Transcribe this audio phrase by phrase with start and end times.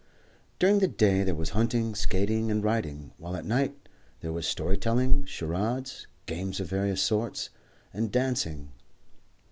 [0.57, 3.87] During the day there was hunting, skating, and riding, while at night
[4.21, 7.51] there was story telling, charades, games of various sorts,
[7.93, 8.71] and dancing.